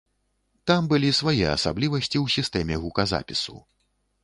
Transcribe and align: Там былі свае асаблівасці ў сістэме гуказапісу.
Там 0.71 0.87
былі 0.93 1.11
свае 1.17 1.45
асаблівасці 1.57 2.13
ў 2.23 2.27
сістэме 2.39 2.75
гуказапісу. 2.87 3.57